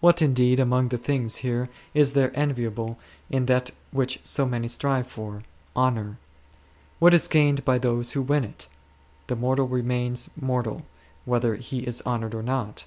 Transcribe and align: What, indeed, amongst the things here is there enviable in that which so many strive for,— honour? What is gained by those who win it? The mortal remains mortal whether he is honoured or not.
What, 0.00 0.20
indeed, 0.20 0.60
amongst 0.60 0.90
the 0.90 0.98
things 0.98 1.36
here 1.36 1.70
is 1.94 2.12
there 2.12 2.30
enviable 2.38 2.98
in 3.30 3.46
that 3.46 3.70
which 3.90 4.20
so 4.22 4.44
many 4.44 4.68
strive 4.68 5.06
for,— 5.06 5.44
honour? 5.84 6.18
What 6.98 7.14
is 7.14 7.26
gained 7.26 7.64
by 7.64 7.78
those 7.78 8.12
who 8.12 8.20
win 8.20 8.44
it? 8.44 8.68
The 9.28 9.36
mortal 9.36 9.66
remains 9.68 10.28
mortal 10.38 10.82
whether 11.24 11.54
he 11.54 11.86
is 11.86 12.02
honoured 12.04 12.34
or 12.34 12.42
not. 12.42 12.84